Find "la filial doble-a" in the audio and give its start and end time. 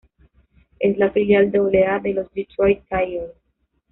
0.97-1.99